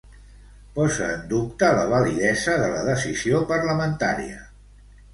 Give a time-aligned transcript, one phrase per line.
[0.77, 4.45] Posa en dubte la validesa de la decisió parlamentària?